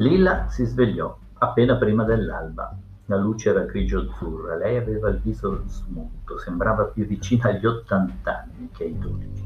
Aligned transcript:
Lilla 0.00 0.48
si 0.48 0.64
svegliò 0.64 1.18
appena 1.38 1.74
prima 1.74 2.04
dell'alba. 2.04 2.72
La 3.06 3.16
luce 3.16 3.50
era 3.50 3.62
grigio-azzurra, 3.62 4.54
lei 4.54 4.76
aveva 4.76 5.08
il 5.08 5.18
viso 5.18 5.62
smunto, 5.66 6.38
sembrava 6.38 6.84
più 6.84 7.04
vicina 7.04 7.48
agli 7.48 7.66
ottant'anni 7.66 8.68
che 8.70 8.84
ai 8.84 8.96
dodici. 8.96 9.44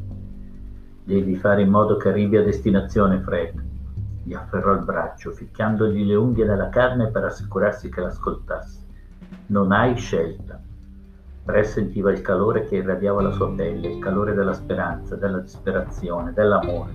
Devi 1.04 1.36
fare 1.36 1.62
in 1.62 1.70
modo 1.70 1.96
che 1.96 2.10
arrivi 2.10 2.36
a 2.36 2.42
destinazione, 2.42 3.20
Fred. 3.20 3.64
Gli 4.24 4.34
afferrò 4.34 4.74
il 4.74 4.84
braccio, 4.84 5.30
ficchiandogli 5.30 6.04
le 6.04 6.16
unghie 6.16 6.44
nella 6.44 6.68
carne 6.68 7.08
per 7.08 7.24
assicurarsi 7.24 7.88
che 7.88 8.02
l'ascoltasse. 8.02 8.86
Non 9.46 9.72
hai 9.72 9.96
scelta. 9.96 10.60
Fred 11.44 11.64
sentiva 11.64 12.10
il 12.12 12.20
calore 12.20 12.66
che 12.66 12.76
irradiava 12.76 13.22
la 13.22 13.30
sua 13.30 13.50
pelle, 13.54 13.92
il 13.92 13.98
calore 14.00 14.34
della 14.34 14.52
speranza, 14.52 15.16
della 15.16 15.38
disperazione, 15.38 16.34
dell'amore. 16.34 16.92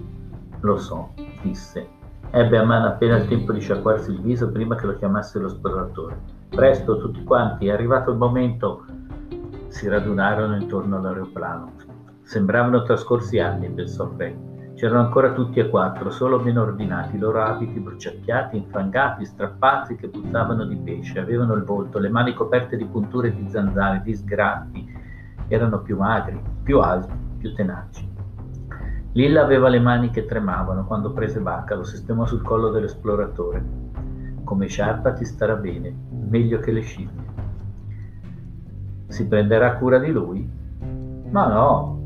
Lo 0.60 0.78
so, 0.78 1.14
disse. 1.42 1.97
Ebbe 2.30 2.58
a 2.58 2.64
mano 2.64 2.88
appena 2.88 3.16
il 3.16 3.28
tempo 3.28 3.54
di 3.54 3.62
sciacquarsi 3.62 4.12
il 4.12 4.22
viso 4.22 4.52
prima 4.52 4.76
che 4.76 4.86
lo 4.86 4.96
chiamasse 4.96 5.40
lo 5.40 5.48
esploratore. 5.48 6.20
Presto, 6.50 6.98
tutti 6.98 7.24
quanti, 7.24 7.70
arrivato 7.70 8.12
il 8.12 8.18
momento. 8.18 8.86
Si 9.70 9.88
radunarono 9.88 10.56
intorno 10.56 10.98
all'aeroplano. 10.98 11.72
Sembravano 12.24 12.84
trascorsi 12.84 13.40
anni, 13.40 13.70
pensò 13.70 14.10
Fred. 14.10 14.74
C'erano 14.76 15.00
ancora 15.00 15.32
tutti 15.32 15.60
e 15.60 15.70
quattro, 15.70 16.12
solo 16.12 16.40
meno 16.40 16.62
ordinati, 16.62 17.16
i 17.16 17.20
loro 17.20 17.42
abiti 17.42 17.80
bruciacchiati, 17.80 18.58
infangati, 18.58 19.26
strappati, 19.26 19.96
che 19.96 20.10
puzzavano 20.10 20.66
di 20.66 20.76
pesce, 20.76 21.20
avevano 21.20 21.54
il 21.54 21.64
volto, 21.64 21.98
le 21.98 22.10
mani 22.10 22.36
coperte 22.36 22.78
di 22.78 22.86
punture 22.86 23.34
di 23.34 23.50
zanzare, 23.50 24.02
di 24.04 24.14
sgraffi, 24.14 24.88
erano 25.48 25.80
più 25.80 25.98
magri, 25.98 26.40
più 26.62 26.80
alti, 26.80 27.14
più 27.40 27.56
tenaci. 27.56 28.17
Lilla 29.18 29.42
aveva 29.42 29.68
le 29.68 29.80
mani 29.80 30.12
che 30.12 30.28
tremavano 30.28 30.86
quando 30.86 31.12
prese 31.12 31.40
Bacca, 31.40 31.74
lo 31.74 31.84
sistemò 31.84 32.28
sul 32.28 32.44
collo 32.44 32.70
dell'esploratore. 32.70 33.66
Come 34.44 34.68
sciarpa 34.68 35.12
ti 35.14 35.26
starà 35.26 35.56
bene, 35.56 35.92
meglio 36.12 36.60
che 36.60 36.72
le 36.72 36.82
scimmie. 36.82 37.26
Si 39.08 39.28
prenderà 39.28 39.78
cura 39.78 39.98
di 39.98 40.12
lui? 40.12 40.48
Ma 41.32 41.48
no, 41.48 42.06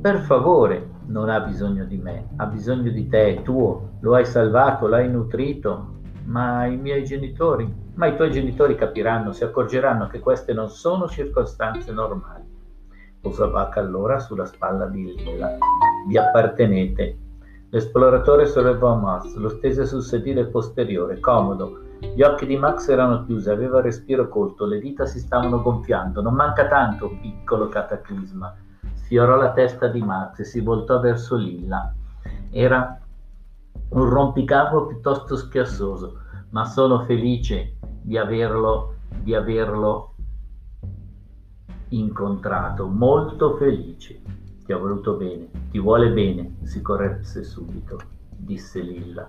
per 0.00 0.20
favore, 0.20 0.88
non 1.06 1.28
ha 1.28 1.40
bisogno 1.40 1.84
di 1.84 1.96
me, 1.96 2.28
ha 2.36 2.46
bisogno 2.46 2.92
di 2.92 3.08
te, 3.08 3.38
è 3.38 3.42
tuo, 3.42 3.94
lo 3.98 4.14
hai 4.14 4.24
salvato, 4.24 4.86
l'hai 4.86 5.10
nutrito, 5.10 5.94
ma 6.26 6.66
i 6.66 6.76
miei 6.76 7.02
genitori, 7.02 7.68
ma 7.94 8.06
i 8.06 8.14
tuoi 8.14 8.30
genitori 8.30 8.76
capiranno, 8.76 9.32
si 9.32 9.42
accorgeranno 9.42 10.06
che 10.06 10.20
queste 10.20 10.52
non 10.52 10.68
sono 10.68 11.08
circostanze 11.08 11.90
normali. 11.90 12.44
Posò 13.20 13.50
Bacca 13.50 13.80
allora 13.80 14.20
sulla 14.20 14.44
spalla 14.44 14.86
di 14.86 15.16
Lilla. 15.16 15.56
Vi 16.06 16.16
appartenete. 16.16 17.18
L'esploratore 17.70 18.46
sollevò 18.46 18.94
Max, 18.94 19.34
lo 19.34 19.48
stese 19.48 19.86
sul 19.86 20.02
sedile 20.02 20.46
posteriore, 20.46 21.20
comodo. 21.20 21.80
Gli 22.14 22.22
occhi 22.22 22.46
di 22.46 22.56
Max 22.56 22.88
erano 22.88 23.24
chiusi, 23.24 23.50
aveva 23.50 23.78
il 23.78 23.84
respiro 23.84 24.28
colto, 24.28 24.64
le 24.64 24.78
dita 24.78 25.04
si 25.04 25.18
stavano 25.18 25.60
gonfiando. 25.60 26.22
Non 26.22 26.34
manca 26.34 26.66
tanto, 26.66 27.10
piccolo 27.20 27.68
cataclisma 27.68 28.54
sfiorò 29.08 29.36
la 29.36 29.52
testa 29.52 29.88
di 29.88 30.02
Max 30.02 30.40
e 30.40 30.44
si 30.44 30.60
voltò 30.60 31.00
verso 31.00 31.34
Lilla. 31.34 31.94
Era 32.50 33.00
un 33.88 34.08
rompicapo 34.10 34.84
piuttosto 34.84 35.34
schiassoso, 35.34 36.18
ma 36.50 36.66
sono 36.66 37.04
felice 37.04 37.78
di 38.02 38.18
averlo, 38.18 38.96
di 39.22 39.34
averlo 39.34 40.14
incontrato, 41.88 42.86
molto 42.86 43.56
felice. 43.56 44.20
Ti 44.68 44.74
ha 44.74 44.76
voluto 44.76 45.14
bene, 45.14 45.48
ti 45.70 45.78
vuole 45.78 46.10
bene, 46.10 46.56
si 46.64 46.82
corresse 46.82 47.42
subito, 47.42 47.96
disse 48.36 48.80
Lilla. 48.80 49.26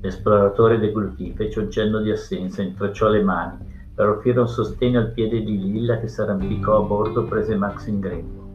L'esploratore 0.00 0.80
deglutì, 0.80 1.32
fece 1.36 1.60
un 1.60 1.70
cenno 1.70 2.00
di 2.00 2.10
assenza, 2.10 2.62
intrecciò 2.62 3.06
le 3.06 3.22
mani 3.22 3.58
per 3.94 4.08
offrire 4.08 4.40
un 4.40 4.48
sostegno 4.48 4.98
al 4.98 5.12
piede 5.12 5.40
di 5.44 5.56
Lilla 5.56 6.00
che 6.00 6.08
s'arrampicò 6.08 6.78
a 6.78 6.84
bordo, 6.84 7.22
prese 7.22 7.54
Max 7.54 7.86
in 7.86 8.00
grembo. 8.00 8.48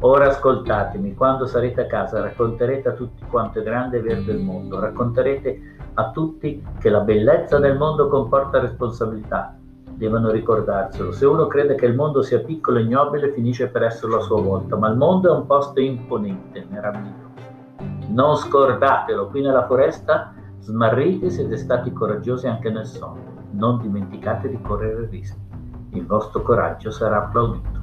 Ora 0.00 0.26
ascoltatemi, 0.26 1.14
quando 1.14 1.46
sarete 1.46 1.80
a 1.80 1.86
casa 1.86 2.20
racconterete 2.20 2.90
a 2.90 2.92
tutti 2.92 3.24
quanto 3.24 3.60
è 3.60 3.62
grande 3.62 3.96
e 3.96 4.02
verde 4.02 4.32
il 4.32 4.40
mondo, 4.40 4.78
racconterete 4.78 5.76
a 5.94 6.10
tutti 6.10 6.62
che 6.78 6.90
la 6.90 7.00
bellezza 7.00 7.58
del 7.58 7.78
mondo 7.78 8.08
comporta 8.08 8.60
responsabilità. 8.60 9.58
Devono 9.96 10.30
ricordarselo. 10.30 11.12
Se 11.12 11.24
uno 11.24 11.46
crede 11.46 11.74
che 11.76 11.86
il 11.86 11.94
mondo 11.94 12.22
sia 12.22 12.40
piccolo 12.40 12.78
e 12.78 12.82
ignobile, 12.82 13.32
finisce 13.32 13.68
per 13.68 13.84
esserlo 13.84 14.16
a 14.16 14.20
sua 14.20 14.40
volta, 14.40 14.76
ma 14.76 14.88
il 14.88 14.96
mondo 14.96 15.32
è 15.32 15.36
un 15.36 15.46
posto 15.46 15.80
imponente, 15.80 16.66
meraviglioso. 16.68 17.32
Non 18.08 18.36
scordatelo, 18.36 19.28
qui 19.28 19.40
nella 19.40 19.66
foresta 19.66 20.34
smarrite 20.60 21.30
siete 21.30 21.56
stati 21.56 21.92
coraggiosi 21.92 22.46
anche 22.46 22.70
nel 22.70 22.86
sonno. 22.86 23.42
Non 23.52 23.80
dimenticate 23.80 24.48
di 24.48 24.60
correre 24.60 25.06
rischi. 25.08 25.38
Il 25.90 26.06
vostro 26.06 26.42
coraggio 26.42 26.90
sarà 26.90 27.18
applaudito. 27.18 27.80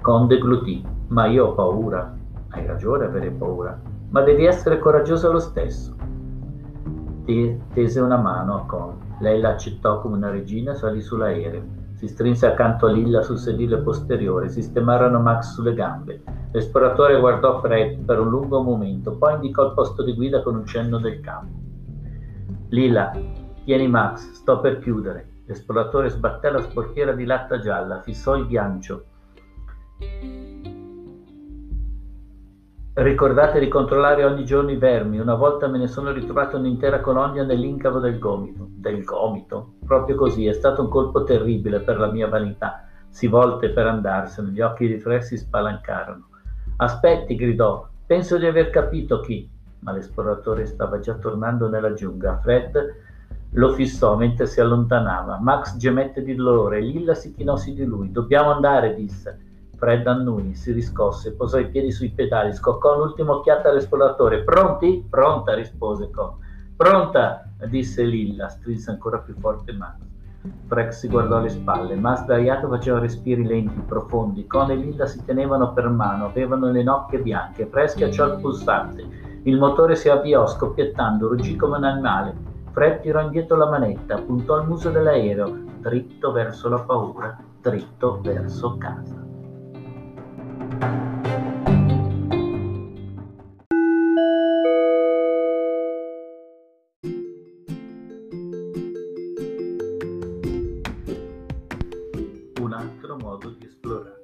Conde 0.00 0.38
glutì. 0.38 0.86
Ma 1.08 1.26
io 1.26 1.46
ho 1.46 1.54
paura. 1.54 2.14
Hai 2.50 2.66
ragione 2.66 3.04
avere 3.04 3.30
paura, 3.30 3.80
ma 4.10 4.22
devi 4.22 4.44
essere 4.44 4.78
coraggioso 4.78 5.30
lo 5.30 5.38
stesso. 5.38 5.94
Tese 7.24 8.00
una 8.00 8.16
mano 8.16 8.54
a 8.56 8.64
Con. 8.66 9.09
Lei 9.20 9.40
l'accettò 9.40 10.00
come 10.00 10.16
una 10.16 10.30
regina 10.30 10.72
e 10.72 10.76
salì 10.76 11.00
sull'aereo. 11.00 11.62
Si 11.94 12.08
strinse 12.08 12.46
accanto 12.46 12.86
a 12.86 12.90
Lilla 12.90 13.20
sul 13.20 13.38
sedile 13.38 13.78
posteriore, 13.78 14.48
sistemarono 14.48 15.20
Max 15.20 15.52
sulle 15.52 15.74
gambe. 15.74 16.22
L'esploratore 16.52 17.20
guardò 17.20 17.60
Fred 17.60 18.02
per 18.04 18.18
un 18.18 18.30
lungo 18.30 18.62
momento, 18.62 19.16
poi 19.16 19.34
indicò 19.34 19.66
il 19.66 19.74
posto 19.74 20.02
di 20.02 20.14
guida 20.14 20.42
con 20.42 20.56
un 20.56 20.64
cenno 20.64 20.98
del 20.98 21.20
capo. 21.20 21.48
Lilla, 22.70 23.12
tieni 23.64 23.88
Max, 23.88 24.32
sto 24.32 24.60
per 24.60 24.78
chiudere. 24.78 25.42
L'esploratore 25.44 26.08
sbatté 26.08 26.50
la 26.50 26.62
sportiera 26.62 27.12
di 27.12 27.24
latta 27.24 27.58
gialla, 27.58 28.00
fissò 28.00 28.36
il 28.36 28.46
biancio 28.46 29.04
Ricordate 32.92 33.60
di 33.60 33.68
controllare 33.68 34.24
ogni 34.24 34.44
giorno 34.44 34.72
i 34.72 34.76
vermi. 34.76 35.20
Una 35.20 35.36
volta 35.36 35.68
me 35.68 35.78
ne 35.78 35.86
sono 35.86 36.10
ritrovato 36.10 36.56
un'intera 36.56 37.00
colonia 37.00 37.44
nell'incavo 37.44 38.00
del 38.00 38.18
gomito. 38.18 38.66
Del 38.68 39.04
gomito? 39.04 39.74
Proprio 39.86 40.16
così, 40.16 40.46
è 40.46 40.52
stato 40.52 40.82
un 40.82 40.88
colpo 40.88 41.22
terribile 41.22 41.78
per 41.80 42.00
la 42.00 42.10
mia 42.10 42.26
vanità. 42.26 42.88
Si 43.08 43.28
volte 43.28 43.70
per 43.70 43.86
andarsene, 43.86 44.50
gli 44.50 44.60
occhi 44.60 44.88
di 44.88 44.98
Fred 44.98 45.20
si 45.20 45.36
spalancarono. 45.36 46.26
Aspetti, 46.78 47.36
gridò. 47.36 47.86
Penso 48.04 48.36
di 48.38 48.46
aver 48.46 48.70
capito 48.70 49.20
chi. 49.20 49.48
Ma 49.78 49.92
l'esploratore 49.92 50.66
stava 50.66 50.98
già 50.98 51.14
tornando 51.14 51.68
nella 51.68 51.92
giungla. 51.92 52.38
Fred 52.38 52.94
lo 53.52 53.72
fissò 53.72 54.16
mentre 54.16 54.46
si 54.46 54.60
allontanava. 54.60 55.38
Max 55.40 55.76
gemette 55.76 56.22
di 56.22 56.34
dolore 56.34 56.80
Lilla 56.80 57.14
si 57.14 57.32
chinò 57.32 57.56
su 57.56 57.72
di 57.72 57.84
lui. 57.84 58.10
Dobbiamo 58.10 58.50
andare, 58.50 58.96
disse. 58.96 59.49
Fred 59.80 60.06
annui, 60.06 60.54
si 60.54 60.72
riscosse, 60.72 61.32
posò 61.32 61.58
i 61.58 61.70
piedi 61.70 61.90
sui 61.90 62.10
pedali, 62.10 62.52
scoccò 62.52 62.96
un'ultima 62.96 63.32
occhiata 63.32 63.70
all'esploratore. 63.70 64.44
Pronti? 64.44 65.06
Pronta, 65.08 65.54
rispose 65.54 66.10
Con. 66.10 66.34
Pronta, 66.76 67.50
disse 67.66 68.02
Lilla, 68.02 68.50
strinse 68.50 68.90
ancora 68.90 69.20
più 69.20 69.34
forte 69.38 69.72
Max. 69.72 69.96
Fred 70.66 70.90
si 70.90 71.08
guardò 71.08 71.38
alle 71.38 71.48
spalle, 71.48 71.94
ma 71.94 72.14
sdraiato 72.14 72.68
faceva 72.68 72.98
respiri 72.98 73.42
lenti, 73.42 73.80
profondi. 73.80 74.46
Con 74.46 74.70
e 74.70 74.74
Lilla 74.74 75.06
si 75.06 75.24
tenevano 75.24 75.72
per 75.72 75.88
mano, 75.88 76.26
avevano 76.26 76.70
le 76.70 76.82
nocche 76.82 77.18
bianche. 77.18 77.64
Fred 77.64 77.88
schiacciò 77.88 78.26
il 78.26 78.38
pulsante. 78.38 79.02
Il 79.44 79.56
motore 79.56 79.96
si 79.96 80.10
avviò, 80.10 80.46
scoppiettando, 80.46 81.26
ruggì 81.26 81.56
come 81.56 81.78
un 81.78 81.84
animale. 81.84 82.34
Fred 82.72 83.00
tirò 83.00 83.22
indietro 83.22 83.56
la 83.56 83.70
manetta, 83.70 84.18
puntò 84.18 84.60
il 84.60 84.68
muso 84.68 84.90
dell'aereo, 84.90 85.56
dritto 85.80 86.32
verso 86.32 86.68
la 86.68 86.80
paura, 86.80 87.38
dritto 87.62 88.20
verso 88.22 88.76
casa. 88.76 89.29
Un 90.70 90.78
altro 102.72 103.16
modo 103.16 103.50
di 103.50 103.66
esplorare. 103.66 104.22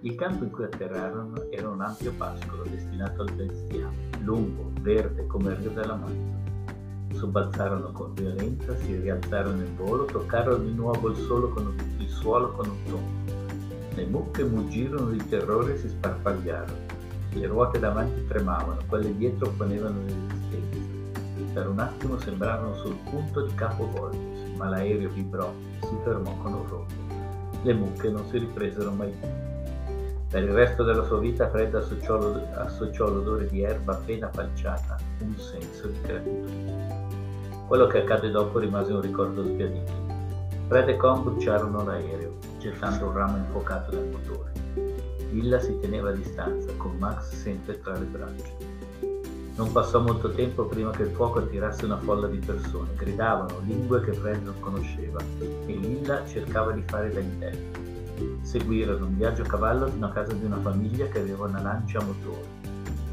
Il 0.00 0.16
campo 0.16 0.42
in 0.42 0.50
cui 0.50 0.64
atterrarono 0.64 1.48
era 1.50 1.68
un 1.68 1.80
ampio 1.80 2.12
pascolo 2.16 2.64
destinato 2.64 3.22
al 3.22 3.32
bestiame, 3.32 4.08
lungo, 4.22 4.72
verde 4.80 5.26
come 5.26 5.52
il 5.52 5.58
rio 5.58 5.70
della 5.70 5.94
Manza. 5.94 7.14
Sobbalzarono 7.14 7.92
con 7.92 8.14
violenza, 8.14 8.76
si 8.78 8.96
rialzarono 8.96 9.62
in 9.62 9.76
volo, 9.76 10.06
toccarono 10.06 10.64
di 10.64 10.72
nuovo 10.72 11.10
il, 11.10 11.52
con, 11.54 11.72
il 11.98 12.08
suolo 12.08 12.50
con 12.50 12.68
un 12.68 12.82
tono 12.84 13.25
le 13.96 14.04
mucche 14.04 14.44
muggirono 14.44 15.10
di 15.10 15.26
terrore 15.26 15.72
e 15.72 15.78
si 15.78 15.88
sparpagliarono. 15.88 16.94
Le 17.32 17.46
ruote 17.46 17.78
davanti 17.78 18.26
tremavano, 18.26 18.80
quelle 18.86 19.16
dietro 19.16 19.50
ponevano 19.56 20.02
resistenza. 20.02 20.94
Per 21.54 21.68
un 21.68 21.78
attimo 21.78 22.18
sembrarono 22.18 22.74
sul 22.74 22.96
punto 23.08 23.46
di 23.46 23.54
capovolgersi, 23.54 24.52
ma 24.56 24.68
l'aereo 24.68 25.08
vibrò 25.08 25.50
e 25.80 25.86
si 25.86 25.96
fermò 26.04 26.36
con 26.42 26.52
orrore. 26.52 27.04
Le 27.62 27.72
mucche 27.72 28.10
non 28.10 28.26
si 28.26 28.36
ripresero 28.36 28.90
mai 28.90 29.10
più. 29.18 29.28
Per 30.28 30.42
il 30.42 30.52
resto 30.52 30.82
della 30.82 31.04
sua 31.04 31.18
vita 31.18 31.48
Fred 31.48 31.74
associò, 31.74 32.34
associò 32.56 33.08
l'odore 33.08 33.48
di 33.48 33.62
erba 33.62 33.94
appena 33.94 34.28
falciata 34.30 34.98
un 35.20 35.34
senso 35.38 35.86
di 35.86 36.00
gratitudine. 36.02 37.06
Quello 37.66 37.86
che 37.86 38.02
accade 38.02 38.30
dopo 38.30 38.58
rimase 38.58 38.92
un 38.92 39.00
ricordo 39.00 39.42
sbiadito. 39.42 39.92
Fred 40.68 40.88
e 40.90 40.96
Con 40.96 41.22
bruciarono 41.22 41.84
l'aereo, 41.84 42.34
gettando 42.70 43.06
un 43.06 43.12
ramo 43.12 43.36
infuocato 43.36 43.94
nel 43.94 44.08
motore. 44.08 44.50
Villa 45.30 45.60
si 45.60 45.78
teneva 45.80 46.10
a 46.10 46.12
distanza, 46.12 46.72
con 46.76 46.96
Max 46.98 47.32
sempre 47.34 47.80
tra 47.80 47.96
le 47.96 48.04
braccia. 48.04 48.74
Non 49.56 49.72
passò 49.72 50.00
molto 50.00 50.32
tempo 50.32 50.64
prima 50.64 50.90
che 50.90 51.04
il 51.04 51.10
fuoco 51.10 51.38
attirasse 51.38 51.84
una 51.84 51.98
folla 51.98 52.26
di 52.26 52.38
persone. 52.38 52.94
Gridavano 52.94 53.60
lingue 53.64 54.02
che 54.02 54.12
Fred 54.12 54.42
non 54.42 54.58
conosceva 54.60 55.20
e 55.40 55.72
Lilla 55.72 56.26
cercava 56.26 56.72
di 56.72 56.82
fare 56.86 57.10
da 57.10 57.20
interno. 57.20 57.84
Seguirono 58.42 59.06
un 59.06 59.16
viaggio 59.16 59.42
a 59.42 59.46
cavallo 59.46 59.86
fino 59.86 60.06
a 60.06 60.10
casa 60.10 60.32
di 60.32 60.44
una 60.44 60.60
famiglia 60.60 61.06
che 61.06 61.20
aveva 61.20 61.46
una 61.46 61.62
lancia 61.62 62.00
a 62.00 62.04
motore. 62.04 62.64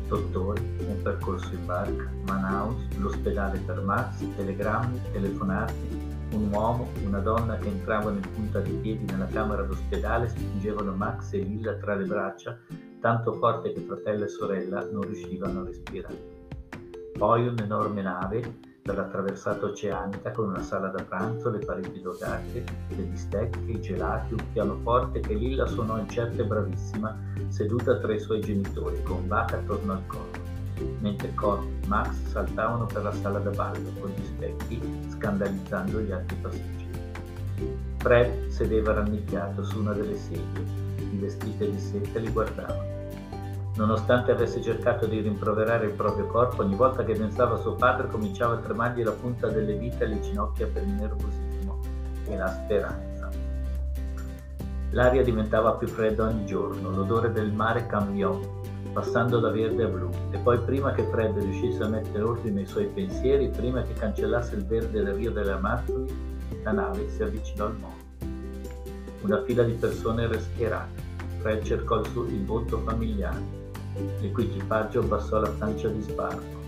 Dottori, 0.07 0.61
un 0.85 1.01
percorso 1.01 1.53
in 1.53 1.65
barca, 1.65 2.11
Manaus, 2.25 2.81
l'ospedale 2.97 3.59
per 3.59 3.81
Max, 3.81 4.23
telegrammi, 4.35 4.99
telefonate, 5.11 6.02
un 6.35 6.51
uomo, 6.51 6.89
una 7.05 7.19
donna 7.19 7.57
che 7.57 7.67
entravano 7.67 8.17
in 8.17 8.31
punta 8.33 8.59
di 8.59 8.71
piedi 8.73 9.05
nella 9.05 9.27
camera 9.27 9.63
d'ospedale 9.63 10.27
spingevano 10.29 10.93
Max 10.93 11.33
e 11.33 11.39
Lilla 11.39 11.75
tra 11.75 11.95
le 11.95 12.05
braccia, 12.05 12.57
tanto 12.99 13.33
forte 13.33 13.73
che 13.73 13.81
fratello 13.81 14.25
e 14.25 14.27
sorella 14.27 14.87
non 14.91 15.01
riuscivano 15.01 15.61
a 15.61 15.65
respirare. 15.65 16.31
Poi 17.17 17.47
un'enorme 17.47 18.01
nave 18.01 18.71
per 18.81 18.95
la 18.95 19.05
traversata 19.05 19.65
oceanica 19.67 20.31
con 20.31 20.49
una 20.49 20.61
sala 20.61 20.89
da 20.89 21.03
pranzo, 21.03 21.49
le 21.49 21.59
pareti 21.59 22.01
dogate, 22.01 22.63
le 22.89 23.03
bistecche, 23.03 23.59
i 23.71 23.79
gelati, 23.79 24.33
un 24.33 24.51
pianoforte 24.51 25.21
che 25.21 25.33
Lilla 25.33 25.65
suonò 25.67 25.97
incerta 25.97 26.41
e 26.41 26.45
bravissima, 26.45 27.17
seduta 27.47 27.97
tra 27.97 28.13
i 28.13 28.19
suoi 28.19 28.41
genitori, 28.41 29.01
con 29.03 29.27
Vaca 29.27 29.57
attorno 29.57 29.93
al 29.93 30.05
collo 30.07 30.42
mentre 30.99 31.33
Con 31.33 31.59
e 31.81 31.87
Max 31.87 32.15
saltavano 32.27 32.85
per 32.85 33.03
la 33.03 33.13
sala 33.13 33.39
da 33.39 33.49
ballo 33.49 33.89
con 33.99 34.09
gli 34.09 34.23
specchi, 34.23 34.81
scandalizzando 35.09 35.99
gli 35.99 36.11
altri 36.11 36.35
passeggeri. 36.37 36.91
Fred 37.97 38.47
sedeva 38.49 38.93
rannicchiato 38.93 39.63
su 39.63 39.79
una 39.79 39.93
delle 39.93 40.17
sedie, 40.17 40.65
i 40.97 41.17
vestiti 41.17 41.69
di 41.69 41.79
seta 41.79 42.19
li 42.19 42.29
guardava. 42.29 42.91
Nonostante 43.75 44.31
avesse 44.31 44.61
cercato 44.61 45.07
di 45.07 45.19
rimproverare 45.19 45.87
il 45.87 45.93
proprio 45.93 46.27
corpo, 46.27 46.61
ogni 46.61 46.75
volta 46.75 47.03
che 47.03 47.13
pensava 47.13 47.55
a 47.55 47.59
suo 47.59 47.73
padre 47.73 48.07
cominciava 48.07 48.53
a 48.55 48.57
tremargli 48.57 49.03
la 49.03 49.11
punta 49.11 49.47
delle 49.47 49.77
dita 49.77 50.03
e 50.03 50.07
le 50.07 50.19
ginocchia 50.19 50.67
per 50.67 50.83
il 50.83 50.93
nervosismo 50.93 51.79
e 52.27 52.37
la 52.37 52.49
speranza. 52.49 53.29
L'aria 54.91 55.23
diventava 55.23 55.71
più 55.73 55.87
fredda 55.87 56.27
ogni 56.27 56.45
giorno, 56.45 56.91
l'odore 56.91 57.31
del 57.31 57.51
mare 57.51 57.87
cambiò 57.87 58.39
passando 58.93 59.39
da 59.39 59.49
verde 59.49 59.83
a 59.83 59.87
blu, 59.87 60.09
e 60.29 60.37
poi 60.37 60.59
prima 60.59 60.93
che 60.93 61.03
Fred 61.03 61.35
riuscisse 61.37 61.81
a 61.81 61.89
mettere 61.89 62.23
ordine 62.23 62.61
ai 62.61 62.67
suoi 62.67 62.85
pensieri, 62.85 63.49
prima 63.49 63.81
che 63.81 63.93
cancellasse 63.93 64.55
il 64.55 64.65
verde 64.65 65.03
del 65.03 65.13
Rio 65.15 65.31
delle 65.31 65.51
Amazzoni, 65.51 66.31
la 66.63 66.71
nave 66.71 67.09
si 67.09 67.23
avvicinò 67.23 67.65
al 67.65 67.75
mondo. 67.77 68.03
Una 69.21 69.41
fila 69.43 69.63
di 69.63 69.73
persone 69.73 70.23
era 70.23 70.39
schierata. 70.39 71.01
Fred 71.39 71.63
cercò 71.63 71.99
il, 71.99 72.07
suo, 72.07 72.25
il 72.25 72.45
volto 72.45 72.77
familiare. 72.79 73.61
L'equipaggio 74.21 74.99
abbassò 74.99 75.39
la 75.39 75.49
pancia 75.49 75.87
di 75.87 76.01
sbarco. 76.01 76.61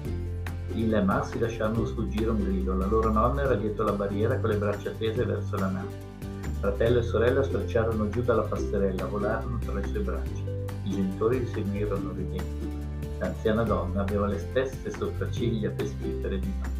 Lilla 0.74 1.00
e 1.00 1.04
Max 1.04 1.32
si 1.32 1.40
lasciarono 1.40 1.86
sfuggire 1.86 2.30
un 2.30 2.44
grido. 2.44 2.76
La 2.76 2.86
loro 2.86 3.12
nonna 3.12 3.44
era 3.44 3.56
dietro 3.56 3.86
la 3.86 3.94
barriera 3.94 4.38
con 4.40 4.50
le 4.50 4.58
braccia 4.58 4.92
tese 4.98 5.24
verso 5.24 5.56
la 5.58 5.68
nave. 5.68 6.14
Fratello 6.60 7.00
e 7.00 7.04
sorella 7.04 7.44
sfrecciarono 7.44 8.10
giù 8.10 8.22
dalla 8.22 8.44
passerella, 8.44 9.06
volarono 9.06 9.60
tra 9.60 9.74
le 9.74 9.88
sue 9.88 10.00
braccia. 10.00 10.65
I 10.86 10.92
genitori 10.92 11.46
seguirono 11.48 12.12
ridendo. 12.12 12.84
L'anziana 13.18 13.64
donna 13.64 14.02
aveva 14.02 14.28
le 14.28 14.38
stesse 14.38 14.92
sopracciglia 14.92 15.72
pestifere 15.72 16.38
di 16.38 16.54
Max. 16.60 16.72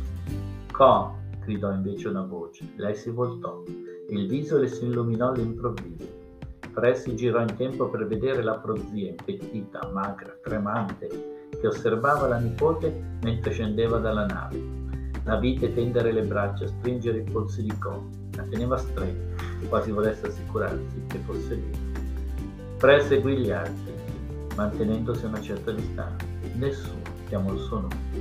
Con! 0.72 1.24
gridò 1.44 1.72
invece 1.72 2.10
una 2.10 2.22
voce. 2.22 2.66
Lei 2.76 2.96
si 2.96 3.10
voltò. 3.10 3.64
Il 4.10 4.28
viso 4.28 4.60
le 4.60 4.68
si 4.68 4.86
illuminò 4.86 5.30
all'improvviso. 5.30 6.24
Fred 6.72 6.96
si 6.96 7.16
girò 7.16 7.42
in 7.42 7.56
tempo 7.56 7.90
per 7.90 8.06
vedere 8.06 8.44
la 8.44 8.58
prozia, 8.58 9.10
impettita, 9.10 9.90
magra, 9.92 10.38
tremante, 10.44 11.48
che 11.50 11.68
osservava 11.68 12.28
la 12.28 12.38
nipote 12.38 13.18
mentre 13.24 13.52
scendeva 13.52 13.98
dalla 13.98 14.26
nave. 14.26 14.62
La 15.24 15.38
vide 15.38 15.74
tendere 15.74 16.12
le 16.12 16.24
braccia, 16.24 16.68
stringere 16.68 17.20
i 17.20 17.32
polsi 17.32 17.64
di 17.64 17.76
Con. 17.80 18.30
La 18.36 18.44
teneva 18.44 18.78
stretta, 18.78 19.42
quasi 19.68 19.90
volesse 19.90 20.28
assicurarsi 20.28 21.02
che 21.08 21.18
fosse 21.20 21.56
lì. 21.56 21.72
Fred 22.78 23.02
seguì 23.08 23.38
gli 23.38 23.52
altri 23.52 23.95
mantenendosi 24.56 25.26
a 25.26 25.28
una 25.30 25.42
certa 25.42 25.72
distanza. 25.72 26.26
Nessuno 26.56 27.02
chiamò 27.28 27.54
il 27.54 27.60
suo 27.60 27.80
nome. 27.82 28.14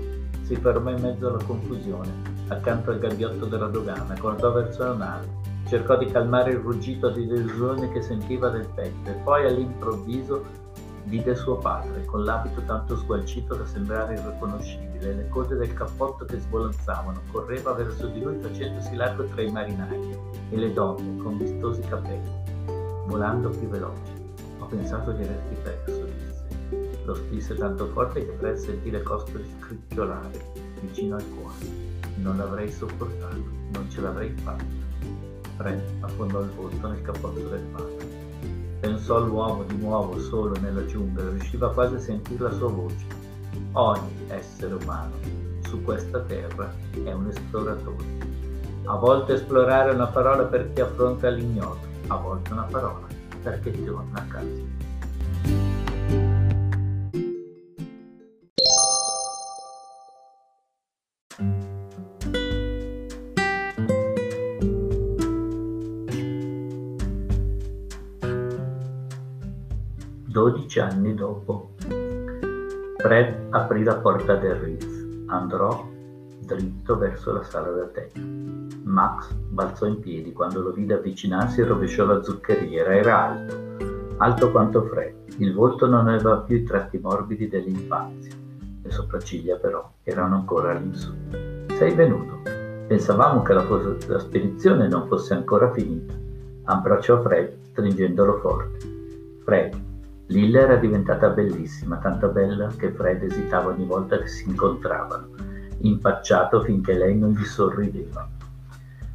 Si 0.42 0.56
fermò 0.56 0.90
in 0.90 1.00
mezzo 1.00 1.28
alla 1.28 1.42
confusione, 1.42 2.10
accanto 2.48 2.90
al 2.90 2.98
gabbiotto 2.98 3.46
della 3.46 3.68
dogana, 3.68 4.14
guardò 4.18 4.52
verso 4.52 4.84
la 4.84 4.94
nave, 4.94 5.26
cercò 5.66 5.96
di 5.96 6.06
calmare 6.06 6.52
il 6.52 6.58
ruggito 6.58 7.08
di 7.08 7.26
delusione 7.26 7.90
che 7.90 8.02
sentiva 8.02 8.50
nel 8.50 8.68
petto 8.74 9.10
e 9.10 9.14
poi 9.24 9.46
all'improvviso 9.46 10.62
vide 11.04 11.34
suo 11.34 11.56
padre, 11.56 12.04
con 12.04 12.24
l'abito 12.24 12.62
tanto 12.62 12.96
sgualcito 12.96 13.54
da 13.54 13.66
sembrare 13.66 14.14
irriconoscibile, 14.14 15.14
le 15.14 15.28
code 15.28 15.56
del 15.56 15.72
cappotto 15.74 16.24
che 16.24 16.38
svolazavano, 16.38 17.20
correva 17.30 17.72
verso 17.72 18.06
di 18.06 18.22
lui 18.22 18.38
facendosi 18.40 18.94
largo 18.94 19.24
tra 19.24 19.42
i 19.42 19.50
marinai 19.50 20.18
e 20.50 20.56
le 20.56 20.72
donne 20.72 21.22
con 21.22 21.38
vistosi 21.38 21.80
capelli, 21.82 22.42
volando 23.06 23.50
più 23.50 23.68
veloci. 23.68 24.12
Ho 24.58 24.66
pensato 24.66 25.12
di 25.12 25.22
averti 25.22 25.54
perso. 25.62 26.03
Lo 27.04 27.14
spinse 27.14 27.54
tanto 27.54 27.86
forte 27.88 28.24
che 28.24 28.32
Fred 28.38 28.56
sentì 28.56 28.90
le 28.90 29.02
costole 29.02 29.44
scricchiolare 29.58 30.52
vicino 30.80 31.16
al 31.16 31.24
cuore. 31.36 31.82
Non 32.16 32.38
l'avrei 32.38 32.70
sopportato, 32.70 33.42
non 33.72 33.90
ce 33.90 34.00
l'avrei 34.00 34.30
fatta. 34.42 34.64
Fred 35.56 35.82
affondò 36.00 36.40
il 36.40 36.50
volto 36.50 36.88
nel 36.88 37.02
cappotto 37.02 37.40
del 37.48 37.60
padre. 37.72 38.06
Pensò 38.80 39.16
all'uomo 39.16 39.64
di 39.64 39.76
nuovo 39.76 40.18
solo 40.18 40.58
nella 40.60 40.84
giungla, 40.86 41.28
riusciva 41.30 41.72
quasi 41.72 41.94
a 41.94 42.00
sentire 42.00 42.42
la 42.42 42.52
sua 42.52 42.68
voce. 42.68 43.06
Ogni 43.72 44.24
essere 44.28 44.74
umano 44.74 45.12
su 45.66 45.82
questa 45.82 46.20
terra 46.20 46.72
è 46.92 47.12
un 47.12 47.28
esploratore. 47.28 48.04
A 48.84 48.96
volte 48.96 49.34
esplorare 49.34 49.90
è 49.90 49.94
una 49.94 50.06
parola 50.06 50.44
per 50.44 50.72
chi 50.72 50.80
affronta 50.80 51.28
l'ignoto, 51.28 51.86
a 52.08 52.16
volte 52.16 52.52
una 52.52 52.64
parola 52.64 53.06
perché 53.42 53.84
torna 53.84 54.20
a 54.20 54.24
casa. 54.24 54.83
Dodici 70.34 70.80
anni 70.80 71.14
dopo, 71.14 71.74
Fred 72.96 73.46
aprì 73.50 73.84
la 73.84 73.94
porta 73.94 74.34
del 74.34 74.56
Ritz, 74.56 75.26
andò 75.26 75.88
dritto 76.40 76.98
verso 76.98 77.32
la 77.32 77.44
sala 77.44 77.70
da 77.70 77.84
tè. 77.84 78.10
Max 78.82 79.32
balzò 79.32 79.86
in 79.86 80.00
piedi 80.00 80.32
quando 80.32 80.60
lo 80.60 80.72
vide 80.72 80.94
avvicinarsi 80.94 81.60
e 81.60 81.64
rovesciò 81.66 82.04
la 82.04 82.20
zuccheriera. 82.20 82.96
Era 82.96 83.28
alto, 83.28 83.76
alto 84.16 84.50
quanto 84.50 84.82
Fred. 84.82 85.14
Il 85.36 85.54
volto 85.54 85.86
non 85.86 86.08
aveva 86.08 86.38
più 86.38 86.56
i 86.56 86.64
tratti 86.64 86.98
morbidi 86.98 87.46
dell'infanzia. 87.46 88.32
Le 88.82 88.90
sopracciglia 88.90 89.54
però 89.54 89.88
erano 90.02 90.34
ancora 90.34 90.72
all'insù. 90.72 91.12
Sei 91.76 91.94
venuto. 91.94 92.40
Pensavamo 92.88 93.42
che 93.42 93.52
la, 93.52 93.64
la 94.08 94.18
spedizione 94.18 94.88
non 94.88 95.06
fosse 95.06 95.32
ancora 95.32 95.70
finita. 95.70 96.12
Abbracciò 96.64 97.22
Fred, 97.22 97.56
stringendolo 97.70 98.38
forte. 98.38 98.78
Fred, 99.44 99.83
Lilla 100.28 100.60
era 100.60 100.76
diventata 100.76 101.28
bellissima, 101.28 101.98
tanto 101.98 102.28
bella 102.28 102.68
che 102.76 102.90
Fred 102.92 103.22
esitava 103.24 103.70
ogni 103.70 103.84
volta 103.84 104.18
che 104.18 104.26
si 104.26 104.48
incontravano, 104.48 105.28
impacciato 105.78 106.62
finché 106.62 106.94
lei 106.94 107.16
non 107.16 107.32
gli 107.32 107.44
sorrideva. 107.44 108.26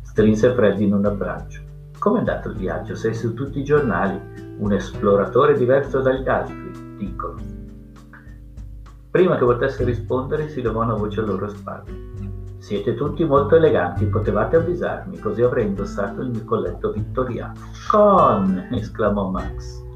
Strinse 0.01 0.53
Fred 0.53 0.79
in 0.79 0.93
un 0.93 1.05
abbraccio. 1.05 1.61
Come 1.97 2.17
è 2.17 2.19
andato 2.19 2.49
il 2.49 2.57
viaggio? 2.57 2.93
Sei 2.93 3.13
su 3.13 3.33
tutti 3.33 3.59
i 3.59 3.63
giornali. 3.63 4.19
Un 4.59 4.71
esploratore 4.73 5.57
diverso 5.57 5.99
dagli 6.01 6.27
altri, 6.27 6.97
dicono. 6.97 7.37
Prima 9.09 9.37
che 9.37 9.45
potesse 9.45 9.83
rispondere 9.83 10.49
si 10.49 10.61
levò 10.61 10.83
una 10.83 10.93
voce 10.93 11.21
a 11.21 11.23
loro 11.23 11.49
spalle. 11.49 12.07
Siete 12.59 12.93
tutti 12.93 13.25
molto 13.25 13.55
eleganti, 13.55 14.05
potevate 14.05 14.57
avvisarmi, 14.57 15.17
così 15.17 15.41
avrei 15.41 15.65
indossato 15.65 16.21
il 16.21 16.29
mio 16.29 16.43
colletto 16.43 16.91
vittoriano. 16.91 17.53
Con! 17.89 18.67
esclamò 18.71 19.29
Max. 19.29 19.87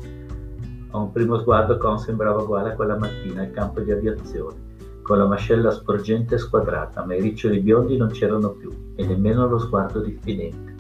A 0.94 0.98
un 0.98 1.12
primo 1.12 1.40
sguardo 1.40 1.78
Con 1.78 2.00
sembrava 2.00 2.42
uguale 2.42 2.72
a 2.72 2.76
quella 2.76 2.98
mattina 2.98 3.42
al 3.42 3.52
campo 3.52 3.82
di 3.82 3.92
aviazione 3.92 4.72
con 5.04 5.18
la 5.18 5.28
mascella 5.28 5.70
sporgente 5.70 6.36
e 6.36 6.38
squadrata, 6.38 7.06
ma 7.06 7.14
i 7.14 7.22
riccioli 7.22 7.60
biondi 7.60 7.98
non 7.98 8.08
c'erano 8.08 8.52
più, 8.52 8.72
e 8.96 9.06
nemmeno 9.06 9.48
lo 9.48 9.60
sguardo 9.60 10.00
diffidente. 10.00 10.74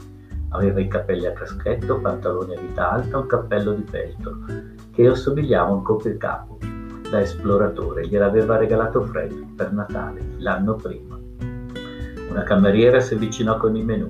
Aveva 0.49 0.79
i 0.79 0.87
capelli 0.87 1.25
a 1.25 1.33
caschetto, 1.33 1.99
pantaloni 1.99 2.55
a 2.55 2.59
vita 2.59 2.89
alta, 2.89 3.17
un 3.17 3.27
cappello 3.27 3.73
di 3.73 3.83
feltro, 3.83 4.37
che 4.91 5.07
assomigliava 5.07 5.69
a 5.69 5.73
un 5.73 5.83
copricapo. 5.83 6.57
Da 7.09 7.19
esploratore 7.19 8.07
gliel'aveva 8.07 8.57
regalato 8.57 9.01
Fred 9.01 9.55
per 9.55 9.73
Natale, 9.73 10.21
l'anno 10.37 10.75
prima. 10.75 11.19
Una 12.29 12.43
cameriera 12.43 12.99
si 13.01 13.15
avvicinò 13.15 13.57
con 13.57 13.75
il 13.75 13.83
menù. 13.83 14.07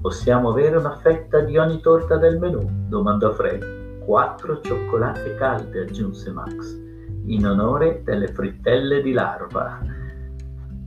Possiamo 0.00 0.50
avere 0.50 0.76
una 0.76 0.96
fetta 0.96 1.40
di 1.40 1.58
ogni 1.58 1.80
torta 1.80 2.16
del 2.16 2.38
menù? 2.38 2.64
domandò 2.88 3.32
Fred. 3.32 3.81
Quattro 4.12 4.60
cioccolate 4.60 5.36
calde, 5.36 5.80
aggiunse 5.80 6.30
Max, 6.32 6.78
in 7.24 7.46
onore 7.46 8.02
delle 8.04 8.28
frittelle 8.28 9.00
di 9.00 9.10
larva. 9.12 9.78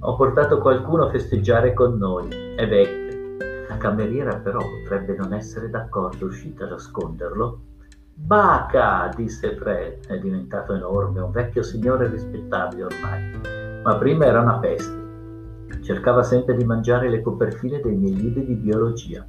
Ho 0.01 0.15
portato 0.15 0.60
qualcuno 0.60 1.05
a 1.05 1.10
festeggiare 1.10 1.74
con 1.74 1.98
noi, 1.98 2.29
è 2.55 2.67
vecchio. 2.67 3.38
La 3.67 3.77
cameriera 3.77 4.36
però 4.36 4.60
potrebbe 4.60 5.15
non 5.15 5.34
essere 5.34 5.72
d'accordo, 5.72 6.27
uscita 6.27 6.65
a 6.65 6.70
nasconderlo. 6.70 7.62
Baca, 8.13 9.10
disse 9.15 9.55
Fred, 9.55 10.05
è 10.05 10.20
diventato 10.20 10.75
enorme, 10.75 11.20
un 11.20 11.32
vecchio 11.32 11.63
signore 11.63 12.08
rispettabile 12.08 12.84
ormai, 12.84 13.82
ma 13.84 13.98
prima 13.98 14.25
era 14.25 14.41
una 14.41 14.60
peste. 14.60 15.82
Cercava 15.82 16.22
sempre 16.22 16.55
di 16.55 16.63
mangiare 16.63 17.10
le 17.10 17.24
copertine 17.24 17.79
dei 17.79 17.96
miei 17.96 18.15
libri 18.15 18.46
di 18.46 18.53
biologia. 18.53 19.25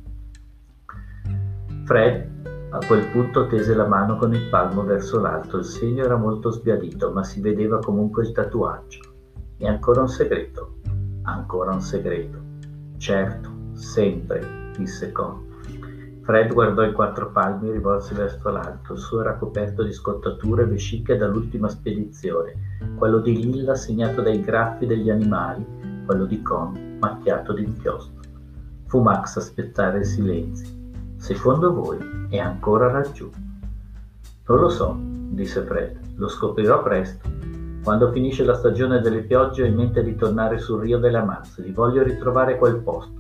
Fred 1.87 2.35
a 2.71 2.85
quel 2.85 3.07
punto 3.11 3.47
tese 3.47 3.75
la 3.75 3.87
mano 3.87 4.17
con 4.17 4.35
il 4.35 4.49
palmo 4.49 4.83
verso 4.83 5.21
l'alto, 5.21 5.59
il 5.59 5.65
segno 5.65 6.05
era 6.05 6.17
molto 6.17 6.51
sbiadito, 6.51 7.13
ma 7.13 7.23
si 7.23 7.41
vedeva 7.41 7.79
comunque 7.79 8.25
il 8.25 8.33
tatuaggio. 8.33 9.01
E 9.57 9.69
ancora 9.69 10.01
un 10.01 10.09
segreto, 10.09 10.79
ancora 11.23 11.73
un 11.73 11.81
segreto. 11.81 12.39
Certo, 12.97 13.51
sempre, 13.73 14.73
disse 14.77 15.13
Con. 15.13 15.45
Fred 16.23 16.53
guardò 16.53 16.83
i 16.83 16.93
quattro 16.93 17.31
palmi 17.31 17.71
rivolse 17.71 18.13
verso 18.15 18.51
l'alto. 18.51 18.95
Il 18.95 18.99
suo 18.99 19.21
era 19.21 19.37
coperto 19.37 19.85
di 19.85 19.93
scottature 19.93 20.65
vesciche 20.65 21.17
dall'ultima 21.17 21.69
spedizione, 21.69 22.55
quello 22.97 23.21
di 23.21 23.37
Lilla 23.37 23.77
segnato 23.77 24.23
dai 24.23 24.41
graffi 24.41 24.87
degli 24.87 25.09
animali, 25.09 25.65
quello 26.05 26.25
di 26.25 26.43
Con 26.43 26.99
macchiato 26.99 27.53
di 27.53 27.63
inchiostro. 27.63 28.15
Fu 28.87 29.01
Max 29.03 29.37
aspettare 29.37 29.99
il 29.99 30.05
silenzio. 30.05 30.76
Secondo 31.27 31.75
voi 31.75 31.99
è 32.29 32.39
ancora 32.39 32.89
laggiù? 32.89 33.29
Non 34.47 34.61
lo 34.61 34.69
so, 34.69 34.97
disse 34.97 35.61
Fred, 35.63 35.99
lo 36.19 36.29
scoprirò 36.29 36.85
presto. 36.85 37.29
Quando 37.83 38.13
finisce 38.13 38.45
la 38.45 38.55
stagione 38.55 39.01
delle 39.01 39.23
piogge 39.23 39.65
ho 39.65 39.67
in 39.67 39.75
mente 39.75 40.05
di 40.05 40.15
tornare 40.15 40.61
sul 40.61 40.83
Rio 40.83 40.99
delle 40.99 41.19
Amazzoni, 41.19 41.73
voglio 41.73 42.05
ritrovare 42.05 42.57
quel 42.57 42.77
posto. 42.77 43.19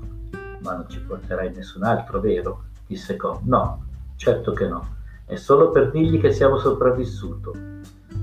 Ma 0.60 0.76
non 0.76 0.84
ci 0.86 1.00
porterai 1.00 1.52
nessun 1.52 1.82
altro, 1.82 2.20
vero? 2.20 2.66
disse 2.86 3.16
Con. 3.16 3.40
No, 3.42 3.84
certo 4.14 4.52
che 4.52 4.68
no. 4.68 4.86
È 5.24 5.34
solo 5.34 5.72
per 5.72 5.90
dirgli 5.90 6.20
che 6.20 6.30
siamo 6.30 6.58
sopravvissuti. 6.58 7.50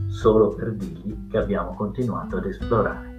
Solo 0.08 0.48
per 0.52 0.72
dirgli 0.76 1.28
che 1.28 1.38
abbiamo 1.38 1.74
continuato 1.74 2.38
ad 2.38 2.46
esplorare. 2.46 3.18